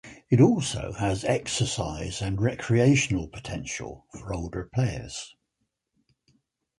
[0.31, 5.35] It also has exercise and recreational potential for older players.